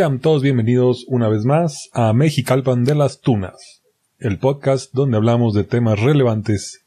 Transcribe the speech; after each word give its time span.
Sean 0.00 0.18
todos 0.18 0.42
bienvenidos 0.42 1.04
una 1.08 1.28
vez 1.28 1.44
más 1.44 1.90
a 1.92 2.14
Mexicalpan 2.14 2.84
de 2.84 2.94
las 2.94 3.20
Tunas, 3.20 3.82
el 4.18 4.38
podcast 4.38 4.94
donde 4.94 5.18
hablamos 5.18 5.52
de 5.52 5.62
temas 5.62 6.00
relevantes 6.00 6.86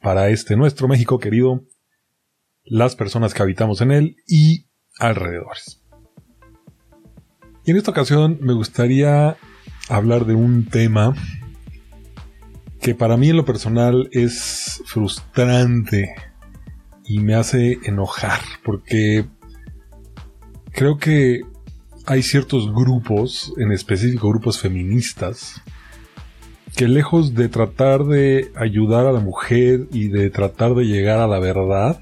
para 0.00 0.30
este 0.30 0.56
nuestro 0.56 0.88
México 0.88 1.20
querido, 1.20 1.62
las 2.64 2.96
personas 2.96 3.32
que 3.32 3.44
habitamos 3.44 3.80
en 3.80 3.92
él 3.92 4.16
y 4.26 4.66
alrededores. 4.98 5.84
Y 7.64 7.70
en 7.70 7.76
esta 7.76 7.92
ocasión 7.92 8.38
me 8.40 8.54
gustaría 8.54 9.36
hablar 9.88 10.26
de 10.26 10.34
un 10.34 10.64
tema 10.66 11.14
que 12.80 12.92
para 12.96 13.16
mí 13.16 13.30
en 13.30 13.36
lo 13.36 13.44
personal 13.44 14.08
es 14.10 14.82
frustrante 14.84 16.12
y 17.04 17.20
me 17.20 17.36
hace 17.36 17.78
enojar 17.84 18.40
porque 18.64 19.26
creo 20.72 20.98
que 20.98 21.42
hay 22.08 22.22
ciertos 22.22 22.72
grupos, 22.72 23.52
en 23.58 23.70
específico 23.70 24.30
grupos 24.30 24.58
feministas, 24.58 25.60
que 26.74 26.88
lejos 26.88 27.34
de 27.34 27.48
tratar 27.50 28.04
de 28.04 28.50
ayudar 28.56 29.06
a 29.06 29.12
la 29.12 29.20
mujer 29.20 29.88
y 29.92 30.08
de 30.08 30.30
tratar 30.30 30.74
de 30.74 30.86
llegar 30.86 31.20
a 31.20 31.26
la 31.26 31.38
verdad, 31.38 32.00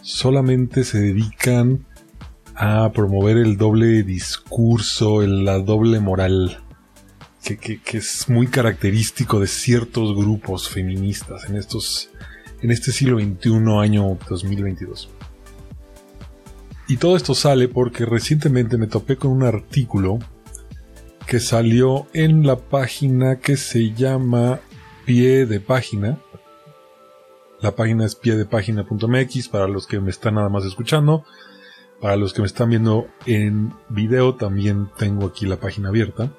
solamente 0.00 0.84
se 0.84 0.98
dedican 0.98 1.84
a 2.54 2.90
promover 2.92 3.36
el 3.36 3.58
doble 3.58 4.02
discurso, 4.02 5.20
la 5.20 5.58
doble 5.58 6.00
moral, 6.00 6.62
que, 7.44 7.58
que, 7.58 7.98
es 7.98 8.30
muy 8.30 8.46
característico 8.46 9.40
de 9.40 9.46
ciertos 9.46 10.16
grupos 10.16 10.70
feministas 10.70 11.50
en 11.50 11.56
estos, 11.56 12.10
en 12.62 12.70
este 12.70 12.92
siglo 12.92 13.18
XXI, 13.18 13.50
año 13.78 14.16
2022. 14.28 15.10
Y 16.88 16.96
todo 16.96 17.16
esto 17.16 17.34
sale 17.34 17.68
porque 17.68 18.04
recientemente 18.04 18.76
me 18.76 18.86
topé 18.86 19.16
con 19.16 19.30
un 19.30 19.44
artículo 19.44 20.18
que 21.26 21.40
salió 21.40 22.06
en 22.12 22.46
la 22.46 22.56
página 22.56 23.38
que 23.38 23.56
se 23.56 23.92
llama 23.92 24.60
Pie 25.06 25.46
de 25.46 25.60
Página. 25.60 26.18
La 27.60 27.76
página 27.76 28.04
es 28.04 28.16
piedepágina.mx 28.16 29.48
para 29.48 29.68
los 29.68 29.86
que 29.86 30.00
me 30.00 30.10
están 30.10 30.34
nada 30.34 30.48
más 30.48 30.64
escuchando. 30.64 31.24
Para 32.00 32.16
los 32.16 32.32
que 32.32 32.40
me 32.40 32.48
están 32.48 32.70
viendo 32.70 33.06
en 33.26 33.72
video 33.88 34.34
también 34.34 34.90
tengo 34.98 35.26
aquí 35.26 35.46
la 35.46 35.56
página 35.56 35.88
abierta. 35.88 36.32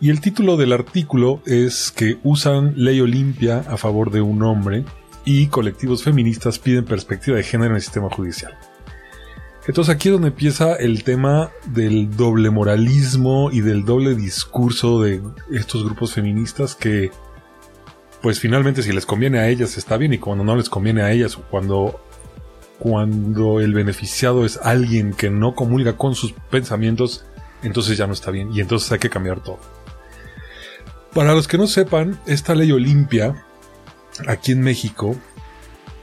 Y 0.00 0.10
el 0.10 0.20
título 0.20 0.56
del 0.56 0.72
artículo 0.72 1.40
es 1.46 1.90
que 1.90 2.18
usan 2.22 2.74
ley 2.76 3.00
Olimpia 3.00 3.64
a 3.68 3.76
favor 3.78 4.10
de 4.10 4.20
un 4.20 4.42
hombre 4.42 4.84
y 5.24 5.48
colectivos 5.48 6.04
feministas 6.04 6.58
piden 6.58 6.84
perspectiva 6.84 7.38
de 7.38 7.42
género 7.42 7.70
en 7.70 7.76
el 7.76 7.82
sistema 7.82 8.08
judicial. 8.10 8.56
Entonces 9.68 9.94
aquí 9.94 10.08
es 10.08 10.14
donde 10.14 10.28
empieza 10.28 10.76
el 10.76 11.04
tema 11.04 11.50
del 11.66 12.16
doble 12.16 12.48
moralismo 12.48 13.50
y 13.52 13.60
del 13.60 13.84
doble 13.84 14.14
discurso 14.14 15.02
de 15.02 15.20
estos 15.52 15.84
grupos 15.84 16.14
feministas 16.14 16.74
que 16.74 17.10
pues 18.22 18.40
finalmente 18.40 18.82
si 18.82 18.92
les 18.92 19.04
conviene 19.04 19.38
a 19.38 19.48
ellas 19.48 19.76
está 19.76 19.98
bien 19.98 20.14
y 20.14 20.18
cuando 20.18 20.42
no 20.42 20.56
les 20.56 20.70
conviene 20.70 21.02
a 21.02 21.12
ellas 21.12 21.36
o 21.36 21.42
cuando 21.42 22.00
cuando 22.78 23.60
el 23.60 23.74
beneficiado 23.74 24.46
es 24.46 24.56
alguien 24.56 25.12
que 25.12 25.28
no 25.28 25.54
comunica 25.54 25.98
con 25.98 26.14
sus 26.14 26.32
pensamientos, 26.32 27.26
entonces 27.62 27.98
ya 27.98 28.06
no 28.06 28.14
está 28.14 28.30
bien 28.30 28.50
y 28.54 28.60
entonces 28.60 28.90
hay 28.90 28.98
que 28.98 29.10
cambiar 29.10 29.42
todo. 29.42 29.58
Para 31.12 31.34
los 31.34 31.46
que 31.46 31.58
no 31.58 31.66
sepan, 31.66 32.18
esta 32.26 32.54
ley 32.54 32.72
Olimpia 32.72 33.44
aquí 34.26 34.52
en 34.52 34.62
México 34.62 35.14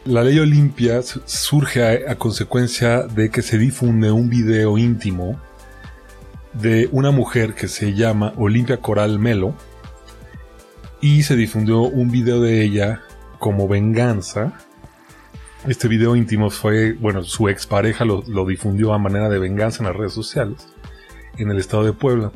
la 0.05 0.23
ley 0.23 0.37
Olimpia 0.37 1.01
surge 1.01 2.07
a, 2.07 2.15
consecuencia 2.15 3.03
de 3.03 3.31
que 3.31 3.41
se 3.41 3.57
difunde 3.57 4.11
un 4.11 4.29
video 4.29 4.77
íntimo 4.77 5.39
de 6.53 6.87
una 6.91 7.09
mujer 7.09 7.55
que 7.55 7.67
se 7.67 7.93
llama 7.93 8.31
Olimpia 8.37 8.77
Coral 8.77 9.17
Melo 9.17 9.55
y 11.01 11.23
se 11.23 11.35
difundió 11.35 11.81
un 11.81 12.11
video 12.11 12.39
de 12.39 12.63
ella 12.63 13.01
como 13.39 13.67
venganza. 13.67 14.53
Este 15.67 15.87
video 15.87 16.15
íntimo 16.15 16.51
fue, 16.51 16.93
bueno, 16.93 17.23
su 17.23 17.49
expareja 17.49 18.05
lo, 18.05 18.23
lo 18.27 18.45
difundió 18.45 18.93
a 18.93 18.99
manera 18.99 19.27
de 19.27 19.39
venganza 19.39 19.79
en 19.79 19.87
las 19.87 19.95
redes 19.95 20.13
sociales 20.13 20.67
en 21.37 21.49
el 21.49 21.57
estado 21.57 21.83
de 21.83 21.93
Puebla. 21.93 22.31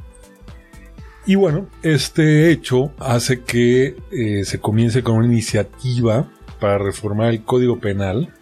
Y 1.27 1.35
bueno, 1.35 1.67
este 1.83 2.49
hecho 2.49 2.91
hace 2.97 3.41
que 3.41 3.95
eh, 4.11 4.43
se 4.43 4.59
comience 4.59 5.03
con 5.03 5.17
una 5.17 5.27
iniciativa 5.27 6.27
para 6.59 6.77
reformar 6.77 7.29
el 7.29 7.43
Código 7.43 7.79
Penal 7.79 8.33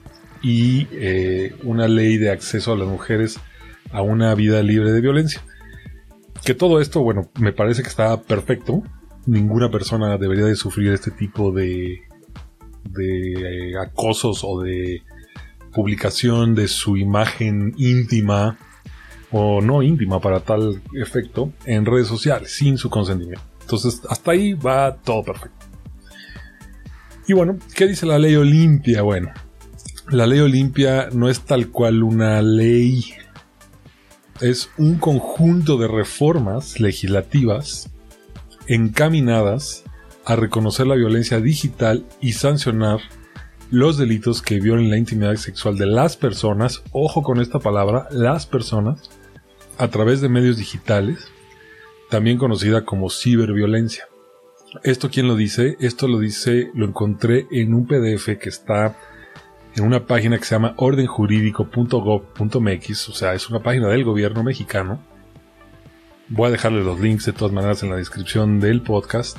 y 0.42 0.88
eh, 0.92 1.56
una 1.64 1.88
ley 1.88 2.18
de 2.18 2.32
acceso 2.32 2.74
a 2.74 2.78
las 2.78 2.88
mujeres 2.88 3.40
a 3.92 4.02
una 4.02 4.34
vida 4.36 4.62
libre 4.64 4.92
de 4.92 5.02
violencia. 5.02 5.42
Que 6.44 6.54
todo 6.54 6.82
esto, 6.82 7.02
bueno, 7.02 7.30
me 7.40 7.54
parece 7.54 7.82
que 7.82 7.90
está 7.90 8.22
perfecto. 8.22 8.84
Ninguna 9.26 9.70
persona 9.70 10.18
debería 10.18 10.46
de 10.46 10.56
sufrir 10.56 10.92
este 10.94 11.12
tipo 11.12 11.52
de, 11.52 12.02
de 12.86 13.72
eh, 13.72 13.78
acosos 13.78 14.42
o 14.44 14.62
de 14.62 15.02
publicación 15.74 16.56
de 16.56 16.68
su 16.68 16.98
imagen 16.98 17.74
íntima 17.78 18.58
o 19.32 19.62
no 19.62 19.84
íntima 19.84 20.20
para 20.20 20.40
tal 20.40 20.82
efecto 20.94 21.52
en 21.66 21.86
redes 21.86 22.08
sociales 22.08 22.52
sin 22.52 22.78
su 22.78 22.90
consentimiento. 22.90 23.44
Entonces, 23.62 24.02
hasta 24.10 24.32
ahí 24.32 24.54
va 24.54 24.96
todo 24.96 25.24
perfecto. 25.24 25.57
Y 27.28 27.34
bueno, 27.34 27.58
¿qué 27.76 27.88
dice 27.88 28.06
la 28.06 28.18
ley 28.20 28.36
Olimpia? 28.36 29.02
Bueno, 29.02 29.34
la 30.10 30.26
ley 30.26 30.40
Olimpia 30.40 31.10
no 31.12 31.28
es 31.28 31.42
tal 31.42 31.70
cual 31.72 32.02
una 32.02 32.42
ley, 32.42 33.04
es 34.40 34.70
un 34.78 34.98
conjunto 34.98 35.78
de 35.78 35.90
reformas 35.90 36.80
legislativas 36.80 37.90
encaminadas 38.68 39.84
a 40.24 40.38
reconocer 40.38 40.88
la 40.88 40.96
violencia 40.96 41.42
digital 41.42 42.06
y 42.22 42.32
sancionar 42.32 43.00
los 43.72 43.98
delitos 43.98 44.42
que 44.42 44.62
violen 44.62 44.90
la 44.90 44.98
intimidad 44.98 45.36
sexual 45.36 45.78
de 45.78 45.86
las 45.86 46.16
personas, 46.16 46.82
ojo 46.92 47.24
con 47.24 47.42
esta 47.42 47.60
palabra, 47.60 48.08
las 48.10 48.46
personas, 48.46 49.10
a 49.78 49.90
través 49.90 50.22
de 50.22 50.30
medios 50.30 50.56
digitales, 50.56 51.28
también 52.10 52.38
conocida 52.38 52.86
como 52.86 53.10
ciberviolencia. 53.10 54.08
¿Esto 54.84 55.10
quién 55.10 55.28
lo 55.28 55.36
dice? 55.36 55.76
Esto 55.80 56.08
lo 56.08 56.20
dice, 56.20 56.70
lo 56.74 56.86
encontré 56.86 57.48
en 57.52 57.74
un 57.74 57.88
PDF 57.88 58.38
que 58.38 58.50
está 58.50 58.96
en 59.76 59.86
una 59.86 60.06
página 60.06 60.38
que 60.38 60.44
se 60.44 60.54
llama 60.56 60.74
ordenjurídico.gov.mx, 60.78 63.10
o 63.10 63.14
sea, 63.14 63.34
es 63.34 63.50
una 63.50 63.64
página 63.64 63.88
del 63.88 64.04
gobierno 64.04 64.44
mexicano. 64.44 65.00
Voy 66.30 66.48
a 66.48 66.52
dejarles 66.52 66.84
los 66.84 67.00
links 67.00 67.26
de 67.26 67.32
todas 67.32 67.54
maneras 67.54 67.82
en 67.84 67.92
la 67.92 67.96
descripción 67.96 68.60
del 68.60 68.82
podcast. 68.82 69.38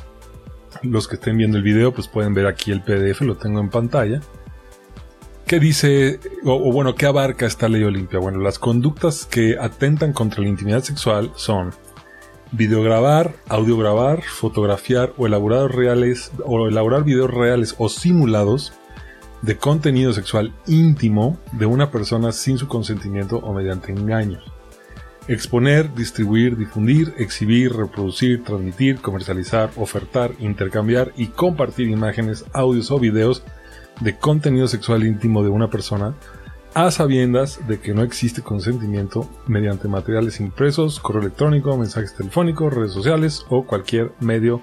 Los 0.83 1.07
que 1.09 1.17
estén 1.17 1.37
viendo 1.37 1.59
el 1.59 1.63
video, 1.63 1.93
pues 1.93 2.09
pueden 2.09 2.33
ver 2.35 2.47
aquí 2.47 2.71
el 2.71 2.81
PDF, 2.83 3.21
lo 3.23 3.37
tengo 3.37 3.61
en 3.61 3.69
pantalla. 3.69 4.23
¿Qué 5.47 5.59
dice, 5.59 6.21
o, 6.45 6.55
o 6.55 6.73
bueno, 6.73 6.95
qué 6.95 7.05
abarca 7.07 7.45
esta 7.47 7.69
ley 7.69 7.83
Olimpia? 7.83 8.19
Bueno, 8.19 8.39
las 8.39 8.59
conductas 8.59 9.27
que 9.27 9.59
atentan 9.59 10.15
contra 10.15 10.43
la 10.43 10.49
intimidad 10.49 10.83
sexual 10.83 11.33
son 11.37 11.75
videograbar, 12.53 13.35
audiograbar, 13.49 14.23
fotografiar 14.23 15.13
o 15.17 15.27
elaborar 15.27 15.75
reales 15.75 16.33
o 16.45 16.69
elaborar 16.69 17.05
videos 17.05 17.31
reales 17.31 17.75
o 17.79 17.89
simulados 17.89 18.73
de 19.43 19.57
contenido 19.57 20.13
sexual 20.13 20.53
íntimo 20.67 21.39
de 21.53 21.67
una 21.67 21.91
persona 21.91 22.33
sin 22.33 22.59
su 22.59 22.67
consentimiento 22.67 23.39
o 23.39 23.53
mediante 23.53 23.93
engaños. 23.93 24.45
Exponer, 25.29 25.95
distribuir, 25.95 26.57
difundir, 26.57 27.15
exhibir, 27.19 27.75
reproducir, 27.75 28.43
transmitir, 28.43 29.01
comercializar, 29.01 29.71
ofertar, 29.77 30.33
intercambiar 30.39 31.13
y 31.17 31.27
compartir 31.27 31.89
imágenes, 31.89 32.47
audios 32.55 32.91
o 32.91 32.99
videos 32.99 33.43
de 34.01 34.17
contenido 34.17 34.69
sexual 34.69 35.05
íntimo 35.05 35.43
de 35.43 35.51
una 35.51 35.69
persona 35.69 36.15
a 36.79 36.93
sabiendas 36.93 37.67
de 37.67 37.81
que 37.81 37.93
no 37.93 38.05
existe 38.05 38.41
consentimiento 38.41 39.29
mediante 39.49 39.89
materiales 39.89 40.39
impresos, 40.39 41.01
correo 41.01 41.23
electrónico, 41.23 41.77
mensajes 41.77 42.15
telefónicos, 42.15 42.73
redes 42.73 42.93
sociales 42.93 43.45
o 43.49 43.67
cualquier 43.67 44.13
medio 44.21 44.63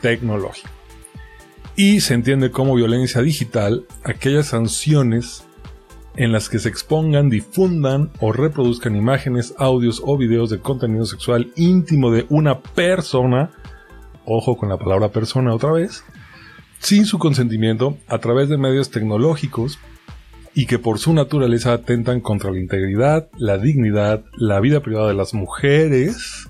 tecnológico. 0.00 0.68
Y 1.76 2.00
se 2.00 2.14
entiende 2.14 2.50
como 2.50 2.74
violencia 2.74 3.22
digital 3.22 3.86
aquellas 4.02 4.46
sanciones 4.46 5.44
en 6.16 6.32
las 6.32 6.48
que 6.48 6.58
se 6.58 6.68
expongan, 6.68 7.30
difundan 7.30 8.10
o 8.18 8.32
reproduzcan 8.32 8.96
imágenes, 8.96 9.54
audios 9.56 10.02
o 10.04 10.18
videos 10.18 10.50
de 10.50 10.58
contenido 10.58 11.06
sexual 11.06 11.52
íntimo 11.54 12.10
de 12.10 12.26
una 12.28 12.60
persona, 12.60 13.52
ojo 14.24 14.56
con 14.56 14.68
la 14.68 14.78
palabra 14.78 15.10
persona 15.10 15.54
otra 15.54 15.70
vez, 15.70 16.02
sin 16.80 17.06
su 17.06 17.20
consentimiento 17.20 17.98
a 18.08 18.18
través 18.18 18.48
de 18.48 18.58
medios 18.58 18.90
tecnológicos, 18.90 19.78
y 20.58 20.64
que 20.64 20.78
por 20.78 20.98
su 20.98 21.12
naturaleza 21.12 21.74
atentan 21.74 22.22
contra 22.22 22.50
la 22.50 22.58
integridad, 22.58 23.28
la 23.36 23.58
dignidad, 23.58 24.24
la 24.38 24.58
vida 24.58 24.80
privada 24.80 25.08
de 25.08 25.12
las 25.12 25.34
mujeres, 25.34 26.48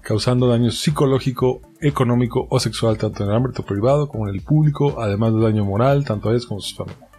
causando 0.00 0.48
daño 0.48 0.70
psicológico, 0.70 1.60
económico 1.82 2.46
o 2.48 2.58
sexual 2.58 2.96
tanto 2.96 3.24
en 3.24 3.28
el 3.28 3.36
ámbito 3.36 3.62
privado 3.62 4.08
como 4.08 4.26
en 4.26 4.34
el 4.34 4.40
público, 4.40 5.02
además 5.02 5.34
de 5.34 5.42
daño 5.42 5.66
moral 5.66 6.06
tanto 6.06 6.30
a 6.30 6.32
ellos 6.32 6.46
como 6.46 6.60
a 6.60 6.62
sus 6.62 6.78
familias. 6.78 7.10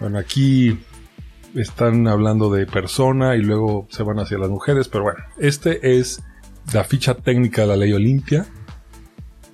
Bueno, 0.00 0.18
aquí 0.18 0.78
están 1.54 2.06
hablando 2.08 2.52
de 2.52 2.66
persona 2.66 3.36
y 3.36 3.40
luego 3.40 3.86
se 3.88 4.02
van 4.02 4.18
hacia 4.18 4.36
las 4.36 4.50
mujeres, 4.50 4.88
pero 4.88 5.04
bueno, 5.04 5.20
este 5.38 5.98
es 5.98 6.22
la 6.74 6.84
ficha 6.84 7.14
técnica 7.14 7.62
de 7.62 7.68
la 7.68 7.76
ley 7.76 7.94
Olimpia 7.94 8.44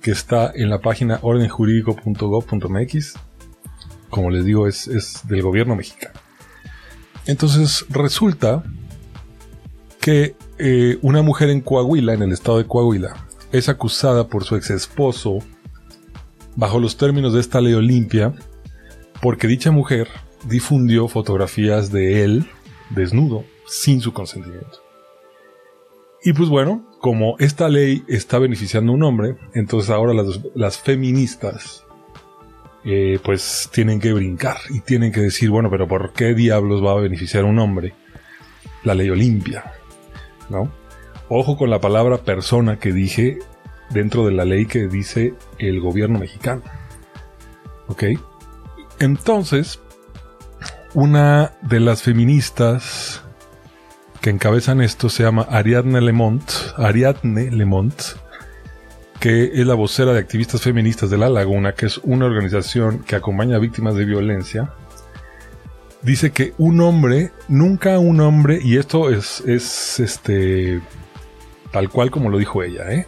que 0.01 0.11
está 0.11 0.51
en 0.53 0.69
la 0.69 0.79
página 0.79 1.19
ordenjurídico.gov.mx. 1.21 3.13
Como 4.13 4.29
les 4.29 4.45
digo, 4.45 4.67
es, 4.67 5.21
del 5.27 5.41
gobierno 5.41 5.75
mexicano. 5.75 6.19
Entonces 7.25 7.83
resulta 7.89 8.63
que 9.99 10.35
eh, 10.59 10.99
una 11.01 11.23
mujer 11.23 11.49
en 11.49 11.61
Coahuila, 11.61 12.13
en 12.13 12.21
el 12.21 12.31
estado 12.31 12.59
de 12.59 12.67
Coahuila, 12.67 13.25
es 13.51 13.69
acusada 13.69 14.27
por 14.27 14.43
su 14.43 14.55
ex 14.55 14.69
esposo, 14.69 15.39
bajo 16.55 16.79
los 16.79 16.95
términos 16.95 17.33
de 17.33 17.39
esta 17.39 17.59
ley 17.59 17.73
Olimpia, 17.73 18.33
porque 19.19 19.47
dicha 19.47 19.71
mujer 19.71 20.07
difundió 20.47 21.07
fotografías 21.07 21.91
de 21.91 22.23
él 22.23 22.45
desnudo 22.91 23.45
sin 23.65 23.99
su 23.99 24.13
consentimiento. 24.13 24.83
Y 26.23 26.33
pues 26.33 26.49
bueno, 26.49 26.85
como 27.01 27.35
esta 27.39 27.67
ley 27.67 28.03
está 28.07 28.37
beneficiando 28.37 28.91
a 28.91 28.95
un 28.95 29.03
hombre, 29.03 29.37
entonces 29.55 29.89
ahora 29.89 30.13
las, 30.53 30.77
feministas 30.77 31.83
eh, 32.85 33.19
pues 33.23 33.69
tienen 33.71 33.99
que 33.99 34.13
brincar 34.13 34.57
y 34.69 34.81
tienen 34.81 35.11
que 35.11 35.21
decir, 35.21 35.49
bueno, 35.49 35.69
pero 35.69 35.87
¿por 35.87 36.13
qué 36.13 36.33
diablos 36.33 36.83
va 36.83 36.91
a 36.91 37.01
beneficiar 37.01 37.43
a 37.43 37.47
un 37.47 37.59
hombre? 37.59 37.93
La 38.83 38.93
ley 38.93 39.09
Olimpia, 39.09 39.71
¿no? 40.49 40.71
Ojo 41.29 41.57
con 41.57 41.69
la 41.69 41.79
palabra 41.79 42.17
persona 42.17 42.77
que 42.77 42.91
dije 42.91 43.39
dentro 43.89 44.25
de 44.25 44.33
la 44.33 44.45
ley 44.45 44.65
que 44.65 44.87
dice 44.87 45.33
el 45.59 45.79
gobierno 45.79 46.19
mexicano. 46.19 46.61
¿Ok? 47.87 48.03
Entonces, 48.99 49.79
una 50.93 51.53
de 51.61 51.79
las 51.79 52.03
feministas 52.03 53.23
que 54.21 54.29
encabezan 54.29 54.81
esto 54.81 55.09
se 55.09 55.23
llama 55.23 55.47
Ariadne 55.49 56.01
Lemont, 56.01 56.43
Ariadne 56.77 57.51
Lemont, 57.51 57.93
que 59.23 59.51
es 59.53 59.65
la 59.65 59.73
vocera 59.73 60.11
de 60.11 60.19
activistas 60.19 60.63
feministas 60.63 61.09
de 61.09 61.17
La 61.17 61.29
Laguna, 61.29 61.71
que 61.71 61.85
es 61.85 61.97
una 61.99 62.25
organización 62.25 63.03
que 63.03 63.15
acompaña 63.15 63.55
a 63.55 63.59
víctimas 63.59 63.95
de 63.95 64.03
violencia. 64.03 64.73
Dice 66.01 66.31
que 66.31 66.53
un 66.57 66.81
hombre, 66.81 67.31
nunca 67.47 67.99
un 67.99 68.19
hombre, 68.19 68.59
y 68.61 68.75
esto 68.75 69.09
es, 69.09 69.39
es 69.47 70.01
este, 70.01 70.81
tal 71.71 71.89
cual 71.89 72.11
como 72.11 72.29
lo 72.29 72.37
dijo 72.37 72.63
ella, 72.63 72.91
¿eh? 72.91 73.07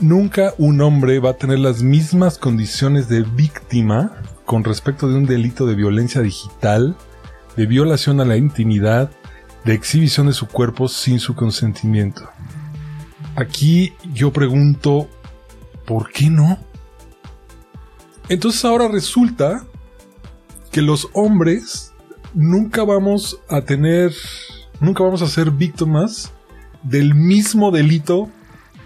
Nunca 0.00 0.52
un 0.58 0.82
hombre 0.82 1.18
va 1.18 1.30
a 1.30 1.38
tener 1.38 1.60
las 1.60 1.82
mismas 1.82 2.36
condiciones 2.36 3.08
de 3.08 3.22
víctima 3.22 4.22
con 4.44 4.64
respecto 4.64 5.08
de 5.08 5.14
un 5.14 5.24
delito 5.24 5.64
de 5.64 5.74
violencia 5.74 6.20
digital, 6.20 6.94
de 7.56 7.64
violación 7.64 8.20
a 8.20 8.26
la 8.26 8.36
intimidad, 8.36 9.10
de 9.64 9.72
exhibición 9.72 10.26
de 10.26 10.34
su 10.34 10.46
cuerpo 10.46 10.88
sin 10.88 11.20
su 11.20 11.34
consentimiento. 11.34 12.28
Aquí 13.34 13.94
yo 14.12 14.30
pregunto, 14.30 15.08
¿por 15.92 16.10
qué 16.10 16.30
no? 16.30 16.56
Entonces 18.30 18.64
ahora 18.64 18.88
resulta 18.88 19.66
que 20.70 20.80
los 20.80 21.10
hombres 21.12 21.92
nunca 22.32 22.82
vamos 22.82 23.38
a 23.50 23.60
tener, 23.60 24.10
nunca 24.80 25.04
vamos 25.04 25.20
a 25.20 25.26
ser 25.26 25.50
víctimas 25.50 26.32
del 26.82 27.14
mismo 27.14 27.70
delito 27.70 28.30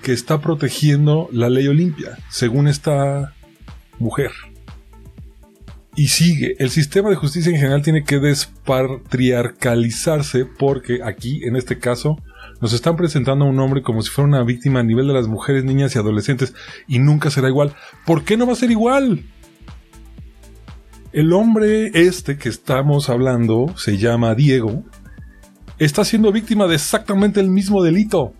que 0.03 0.12
está 0.12 0.41
protegiendo 0.41 1.29
la 1.31 1.49
ley 1.49 1.69
Olimpia, 1.69 2.19
según 2.29 2.67
esta 2.67 3.35
mujer. 4.00 4.32
Y 5.96 6.08
sigue, 6.08 6.56
el 6.58 6.69
sistema 6.69 7.08
de 7.08 7.16
justicia 7.16 7.50
en 7.50 7.56
general 7.56 7.81
tiene 7.81 8.04
que 8.04 8.19
despatriarcalizarse 8.19 10.44
porque 10.44 10.98
aquí, 11.02 11.43
en 11.44 11.56
este 11.56 11.78
caso, 11.78 12.19
nos 12.60 12.75
están 12.75 12.96
presentando 12.96 13.46
a 13.46 13.48
un 13.48 13.58
hombre 13.60 13.81
como 13.82 14.02
si 14.02 14.10
fuera 14.10 14.28
una 14.28 14.44
víctima 14.44 14.81
a 14.81 14.82
nivel 14.82 15.08
de 15.08 15.14
las 15.14 15.26
mujeres, 15.26 15.64
niñas 15.64 15.96
y 15.96 15.98
adolescentes 15.98 16.52
y 16.87 16.98
nunca 16.98 17.31
será 17.31 17.48
igual. 17.48 17.75
¿Por 18.04 18.25
qué 18.25 18.37
no 18.37 18.46
va 18.46 18.52
a 18.52 18.56
ser 18.56 18.70
igual? 18.70 19.25
El 21.12 21.32
hombre 21.32 21.93
este 21.94 22.37
que 22.37 22.50
estamos 22.50 23.08
hablando 23.08 23.72
se 23.78 23.96
llama 23.96 24.34
Diego. 24.34 24.84
Está 25.78 26.04
siendo 26.04 26.31
víctima 26.31 26.66
de 26.66 26.75
exactamente 26.75 27.40
el 27.40 27.48
mismo 27.48 27.82
delito. 27.82 28.34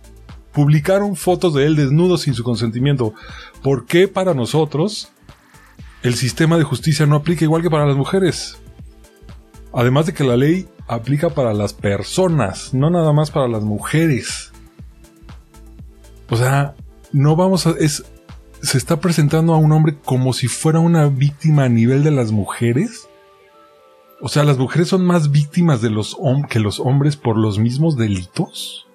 Publicaron 0.53 1.15
fotos 1.15 1.55
de 1.55 1.65
él 1.65 1.75
desnudo 1.75 2.19
sin 2.19 2.35
su 2.35 2.43
consentimiento. 2.43 3.15
¿Por 3.63 3.87
qué 3.87 4.07
para 4.07 4.35
nosotros 4.35 5.11
el 6.03 6.15
sistema 6.15 6.57
de 6.57 6.63
justicia 6.63 7.05
no 7.05 7.15
aplica 7.15 7.43
igual 7.43 7.61
que 7.61 7.69
para 7.69 7.85
las 7.85 7.97
mujeres. 7.97 8.57
Además 9.73 10.05
de 10.05 10.13
que 10.13 10.23
la 10.23 10.37
ley 10.37 10.67
aplica 10.87 11.29
para 11.29 11.53
las 11.53 11.73
personas, 11.73 12.73
no 12.73 12.89
nada 12.89 13.13
más 13.13 13.31
para 13.31 13.47
las 13.47 13.63
mujeres. 13.63 14.51
O 16.29 16.37
sea, 16.37 16.75
no 17.11 17.35
vamos 17.35 17.67
a... 17.67 17.71
Es, 17.79 18.05
se 18.61 18.77
está 18.77 18.99
presentando 18.99 19.53
a 19.53 19.57
un 19.57 19.71
hombre 19.71 19.97
como 20.03 20.33
si 20.33 20.47
fuera 20.47 20.79
una 20.79 21.07
víctima 21.09 21.65
a 21.65 21.69
nivel 21.69 22.03
de 22.03 22.11
las 22.11 22.31
mujeres. 22.31 23.07
O 24.19 24.29
sea, 24.29 24.43
las 24.43 24.57
mujeres 24.57 24.87
son 24.87 25.05
más 25.05 25.31
víctimas 25.31 25.81
de 25.81 25.91
los 25.91 26.17
que 26.49 26.59
los 26.59 26.79
hombres 26.79 27.17
por 27.17 27.37
los 27.37 27.59
mismos 27.59 27.97
delitos. 27.97 28.86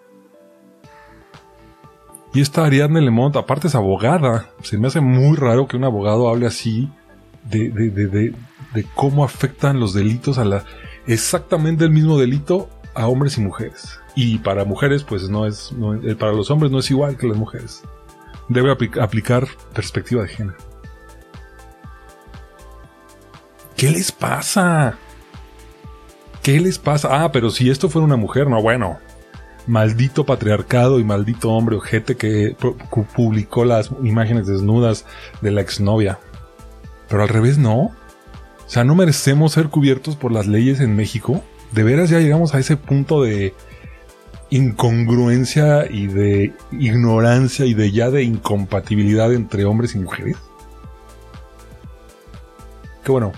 Y 2.34 2.40
esta 2.40 2.64
Ariadne 2.64 3.02
Lemont, 3.02 3.36
aparte 3.36 3.68
es 3.68 3.74
abogada. 3.74 4.48
Se 4.62 4.78
me 4.78 4.88
hace 4.88 5.00
muy 5.00 5.36
raro 5.36 5.68
que 5.68 5.76
un 5.76 5.84
abogado 5.84 6.28
hable 6.28 6.46
así 6.46 6.88
de, 7.44 7.70
de, 7.70 7.90
de, 7.90 8.34
de, 8.74 8.86
cómo 8.94 9.24
afectan 9.24 9.78
los 9.78 9.92
delitos 9.92 10.38
a 10.38 10.44
la... 10.44 10.64
Exactamente 11.06 11.84
el 11.84 11.90
mismo 11.90 12.18
delito 12.18 12.70
a 12.94 13.06
hombres 13.06 13.36
y 13.36 13.42
mujeres. 13.42 13.98
Y 14.14 14.38
para 14.38 14.64
mujeres, 14.64 15.04
pues 15.04 15.28
no 15.28 15.46
es... 15.46 15.74
Eh, 16.04 16.14
para 16.14 16.32
los 16.32 16.50
hombres 16.50 16.72
no 16.72 16.78
es 16.78 16.90
igual 16.90 17.18
que 17.18 17.26
las 17.26 17.36
mujeres. 17.36 17.82
Debe 18.48 18.70
aplicar 18.70 19.46
perspectiva 19.74 20.22
de 20.22 20.28
género. 20.28 20.58
¿Qué 23.76 23.90
les 23.90 24.10
pasa? 24.10 24.96
¿Qué 26.42 26.60
les 26.60 26.78
pasa? 26.78 27.24
Ah, 27.24 27.32
pero 27.32 27.50
si 27.50 27.68
esto 27.68 27.88
fuera 27.88 28.06
una 28.06 28.16
mujer, 28.16 28.48
no, 28.48 28.62
bueno. 28.62 28.98
Maldito 29.66 30.26
patriarcado 30.26 30.98
y 30.98 31.04
maldito 31.04 31.50
hombre 31.50 31.76
ojete 31.76 32.16
que 32.16 32.56
publicó 33.14 33.64
las 33.64 33.90
imágenes 34.02 34.46
desnudas 34.46 35.06
de 35.40 35.52
la 35.52 35.60
exnovia. 35.60 36.18
Pero 37.08 37.22
al 37.22 37.28
revés 37.28 37.58
no. 37.58 37.76
O 37.76 37.94
sea, 38.66 38.84
no 38.84 38.94
merecemos 38.94 39.52
ser 39.52 39.68
cubiertos 39.68 40.16
por 40.16 40.32
las 40.32 40.46
leyes 40.46 40.80
en 40.80 40.96
México. 40.96 41.42
De 41.72 41.82
veras 41.82 42.10
ya 42.10 42.18
llegamos 42.18 42.54
a 42.54 42.58
ese 42.58 42.76
punto 42.76 43.22
de 43.22 43.54
incongruencia 44.50 45.86
y 45.90 46.08
de 46.08 46.52
ignorancia 46.72 47.64
y 47.64 47.74
de 47.74 47.90
ya 47.90 48.10
de 48.10 48.22
incompatibilidad 48.22 49.32
entre 49.32 49.64
hombres 49.64 49.94
y 49.94 49.98
mujeres. 49.98 50.36
Que 53.02 53.12
bueno, 53.12 53.32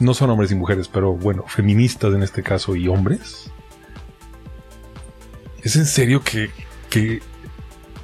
no 0.00 0.14
son 0.14 0.30
hombres 0.30 0.52
y 0.52 0.54
mujeres, 0.54 0.88
pero 0.88 1.14
bueno, 1.14 1.44
feministas 1.46 2.14
en 2.14 2.22
este 2.22 2.42
caso 2.42 2.76
y 2.76 2.88
hombres. 2.88 3.50
¿Es 5.64 5.74
en 5.74 5.86
serio 5.86 6.22
que, 6.22 6.50
que 6.88 7.20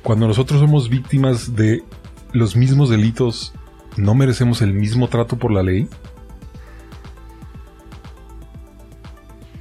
cuando 0.03 0.27
nosotros 0.27 0.59
somos 0.59 0.89
víctimas 0.89 1.55
de 1.55 1.85
los 2.33 2.57
mismos 2.57 2.91
delitos 2.91 3.53
¿no 3.97 4.15
merecemos 4.15 4.63
el 4.63 4.73
mismo 4.73 5.09
trato 5.09 5.39
por 5.39 5.53
la 5.53 5.63
ley? 5.63 5.89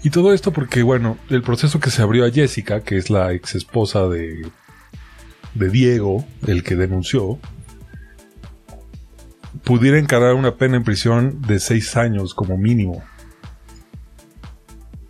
Y 0.01 0.11
todo 0.11 0.33
esto 0.33 0.53
porque, 0.53 0.81
bueno, 0.81 1.17
el 1.29 1.41
proceso 1.41 1.79
que 1.79 1.91
se 1.91 2.01
abrió 2.01 2.25
a 2.25 2.31
Jessica, 2.31 2.81
que 2.81 2.97
es 2.97 3.09
la 3.09 3.33
ex 3.33 3.55
esposa 3.55 4.07
de, 4.07 4.49
de 5.55 5.69
Diego, 5.69 6.25
el 6.47 6.63
que 6.63 6.77
denunció, 6.77 7.37
pudiera 9.65 9.99
encarar 9.99 10.35
una 10.35 10.55
pena 10.55 10.77
en 10.77 10.83
prisión 10.83 11.41
de 11.41 11.59
seis 11.59 11.97
años 11.97 12.33
como 12.33 12.57
mínimo. 12.57 13.03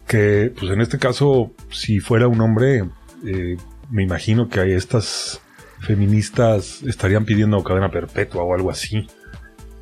Que, 0.10 0.52
pues 0.58 0.72
en 0.72 0.82
este 0.82 0.98
caso, 0.98 1.52
si 1.70 2.00
fuera 2.00 2.28
un 2.28 2.42
hombre, 2.42 2.84
eh, 3.24 3.58
me 3.92 4.02
imagino 4.02 4.50
que 4.50 4.76
estas 4.76 5.40
feministas 5.82 6.82
estarían 6.82 7.26
pidiendo 7.26 7.64
cadena 7.64 7.92
perpetua 7.92 8.42
o 8.42 8.56
algo 8.56 8.72
así. 8.72 9.08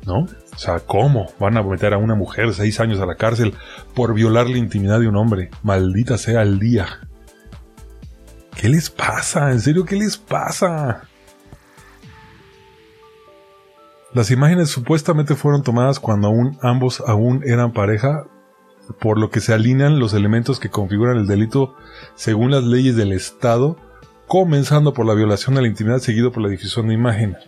¿No? 0.04 0.26
O 0.54 0.58
sea, 0.58 0.80
¿cómo 0.80 1.32
van 1.40 1.56
a 1.56 1.62
meter 1.62 1.94
a 1.94 1.98
una 1.98 2.14
mujer 2.14 2.52
seis 2.52 2.78
años 2.78 3.00
a 3.00 3.06
la 3.06 3.16
cárcel 3.16 3.54
por 3.94 4.12
violar 4.12 4.50
la 4.50 4.58
intimidad 4.58 5.00
de 5.00 5.08
un 5.08 5.16
hombre? 5.16 5.48
Maldita 5.62 6.18
sea 6.18 6.42
el 6.42 6.58
día. 6.58 6.86
¿Qué 8.54 8.68
les 8.68 8.90
pasa? 8.90 9.50
¿En 9.50 9.60
serio 9.60 9.86
qué 9.86 9.96
les 9.96 10.18
pasa? 10.18 11.04
Las 14.12 14.30
imágenes 14.30 14.68
supuestamente 14.68 15.34
fueron 15.36 15.62
tomadas 15.62 15.98
cuando 16.00 16.28
aún 16.28 16.58
ambos 16.60 17.02
aún 17.06 17.42
eran 17.46 17.72
pareja, 17.72 18.26
por 19.00 19.18
lo 19.18 19.30
que 19.30 19.40
se 19.40 19.52
alinean 19.52 19.98
los 19.98 20.14
elementos 20.14 20.60
que 20.60 20.70
configuran 20.70 21.18
el 21.18 21.26
delito 21.26 21.74
según 22.14 22.50
las 22.50 22.64
leyes 22.64 22.96
del 22.96 23.12
Estado 23.12 23.76
comenzando 24.26 24.92
por 24.92 25.06
la 25.06 25.14
violación 25.14 25.54
de 25.54 25.62
la 25.62 25.68
intimidad 25.68 25.98
seguido 25.98 26.32
por 26.32 26.42
la 26.42 26.48
difusión 26.48 26.88
de 26.88 26.94
imágenes. 26.94 27.38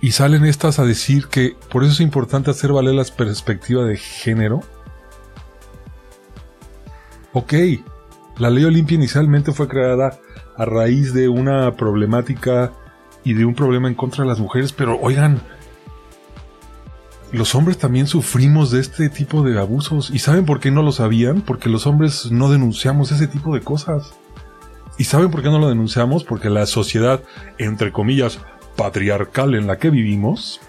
Y 0.00 0.12
salen 0.12 0.44
estas 0.44 0.78
a 0.78 0.84
decir 0.84 1.28
que 1.28 1.56
por 1.70 1.84
eso 1.84 1.92
es 1.92 2.00
importante 2.00 2.50
hacer 2.50 2.72
valer 2.72 2.94
la 2.94 3.04
perspectiva 3.04 3.84
de 3.84 3.96
género 3.96 4.62
Ok, 7.34 7.54
la 8.36 8.50
ley 8.50 8.64
Olimpia 8.64 8.94
inicialmente 8.94 9.52
fue 9.52 9.66
creada 9.66 10.18
a 10.54 10.66
raíz 10.66 11.14
de 11.14 11.30
una 11.30 11.74
problemática 11.76 12.72
y 13.24 13.32
de 13.32 13.46
un 13.46 13.54
problema 13.54 13.88
en 13.88 13.94
contra 13.94 14.24
de 14.24 14.28
las 14.28 14.38
mujeres, 14.38 14.74
pero 14.74 15.00
oigan, 15.00 15.40
los 17.32 17.54
hombres 17.54 17.78
también 17.78 18.06
sufrimos 18.06 18.70
de 18.70 18.80
este 18.80 19.08
tipo 19.08 19.42
de 19.42 19.58
abusos. 19.58 20.10
¿Y 20.10 20.18
saben 20.18 20.44
por 20.44 20.60
qué 20.60 20.70
no 20.70 20.82
lo 20.82 20.92
sabían? 20.92 21.40
Porque 21.40 21.70
los 21.70 21.86
hombres 21.86 22.30
no 22.30 22.50
denunciamos 22.50 23.10
ese 23.10 23.26
tipo 23.26 23.54
de 23.54 23.62
cosas. 23.62 24.12
¿Y 24.98 25.04
saben 25.04 25.30
por 25.30 25.42
qué 25.42 25.48
no 25.48 25.58
lo 25.58 25.70
denunciamos? 25.70 26.24
Porque 26.24 26.50
la 26.50 26.66
sociedad, 26.66 27.22
entre 27.56 27.90
comillas, 27.90 28.38
patriarcal 28.76 29.54
en 29.54 29.66
la 29.66 29.78
que 29.78 29.88
vivimos, 29.88 30.60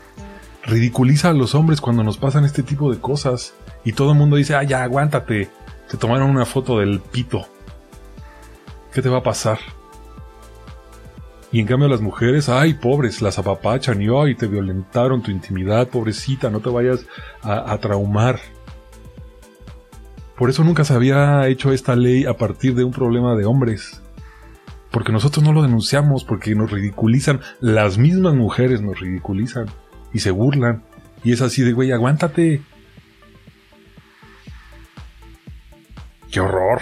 ridiculiza 0.63 1.29
a 1.29 1.33
los 1.33 1.53
hombres 1.53 1.81
cuando 1.81 2.03
nos 2.03 2.17
pasan 2.17 2.45
este 2.45 2.63
tipo 2.63 2.91
de 2.91 2.99
cosas. 2.99 3.53
Y 3.83 3.91
todo 3.91 4.13
el 4.13 4.17
mundo 4.17 4.37
dice, 4.37 4.55
ah, 4.55 4.63
ya, 4.63 4.83
aguántate. 4.83 5.49
Te 5.89 5.97
tomaron 5.97 6.29
una 6.29 6.45
foto 6.45 6.79
del 6.79 7.01
pito. 7.01 7.45
¿Qué 8.93 9.01
te 9.01 9.09
va 9.09 9.17
a 9.17 9.23
pasar? 9.23 9.59
Y 11.53 11.59
en 11.59 11.67
cambio 11.67 11.87
las 11.87 12.01
mujeres, 12.01 12.49
ay, 12.49 12.73
pobres, 12.73 13.21
las 13.21 13.37
apapachan 13.37 14.01
y 14.01 14.07
ay, 14.07 14.33
te 14.33 14.47
violentaron 14.47 15.21
tu 15.21 15.29
intimidad, 15.29 15.87
pobrecita, 15.87 16.49
no 16.49 16.61
te 16.61 16.71
vayas 16.71 17.05
a, 17.43 17.71
a 17.71 17.77
traumar. 17.77 18.39
Por 20.35 20.49
eso 20.49 20.63
nunca 20.63 20.83
se 20.83 20.95
había 20.95 21.47
hecho 21.47 21.71
esta 21.71 21.95
ley 21.95 22.25
a 22.25 22.33
partir 22.33 22.73
de 22.73 22.83
un 22.83 22.91
problema 22.91 23.35
de 23.35 23.45
hombres. 23.45 24.01
Porque 24.89 25.11
nosotros 25.11 25.45
no 25.45 25.53
lo 25.53 25.61
denunciamos, 25.61 26.23
porque 26.23 26.55
nos 26.55 26.71
ridiculizan, 26.71 27.39
las 27.61 27.99
mismas 27.99 28.33
mujeres 28.33 28.81
nos 28.81 28.99
ridiculizan 28.99 29.67
y 30.11 30.19
se 30.19 30.31
burlan. 30.31 30.83
Y 31.23 31.33
es 31.33 31.41
así 31.43 31.61
de, 31.61 31.73
güey, 31.73 31.91
aguántate. 31.91 32.63
¡Qué 36.31 36.39
horror! 36.39 36.81